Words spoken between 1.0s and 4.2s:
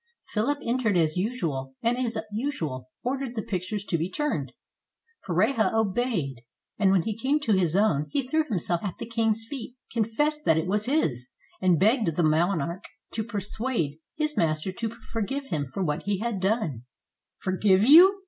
usual, and as usual ordered the pictures to be